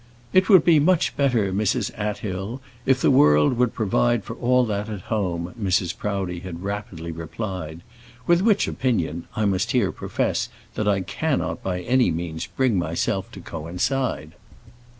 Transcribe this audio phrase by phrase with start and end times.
[0.33, 1.91] "It would be much better, Mrs.
[1.95, 5.95] Athill, if the world would provide for all that at home," Mrs.
[5.95, 7.81] Proudie had rapidly replied;
[8.25, 13.31] with which opinion I must here profess that I cannot by any means bring myself
[13.33, 14.31] to coincide.